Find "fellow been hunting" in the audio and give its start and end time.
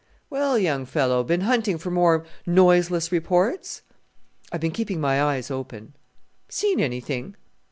0.87-1.77